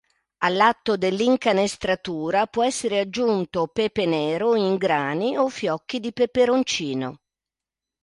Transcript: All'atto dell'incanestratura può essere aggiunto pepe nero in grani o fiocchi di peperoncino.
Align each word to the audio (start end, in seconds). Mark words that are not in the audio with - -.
All'atto 0.39 0.97
dell'incanestratura 0.97 2.47
può 2.47 2.65
essere 2.65 2.99
aggiunto 2.99 3.67
pepe 3.67 4.07
nero 4.07 4.55
in 4.55 4.77
grani 4.77 5.37
o 5.37 5.47
fiocchi 5.47 5.99
di 5.99 6.11
peperoncino. 6.11 7.19